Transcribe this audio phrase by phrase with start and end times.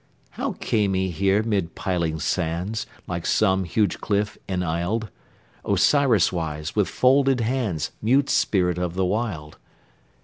[0.31, 5.11] How came he here mid piling sands, Like some huge cliff enisled,
[5.63, 9.59] Osiris wise, with folded hands, Mute spirit of the Wild?